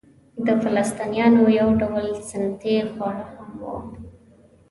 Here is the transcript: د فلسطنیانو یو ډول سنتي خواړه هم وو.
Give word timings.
د 0.45 0.47
فلسطنیانو 0.63 1.43
یو 1.59 1.69
ډول 1.81 2.05
سنتي 2.29 2.75
خواړه 2.93 3.25
هم 3.33 3.49
وو. 3.61 3.77